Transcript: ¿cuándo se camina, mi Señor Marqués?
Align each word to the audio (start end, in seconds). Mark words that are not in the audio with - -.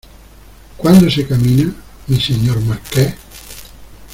¿cuándo 0.77 1.11
se 1.11 1.27
camina, 1.27 1.71
mi 2.07 2.19
Señor 2.19 2.59
Marqués? 2.61 3.13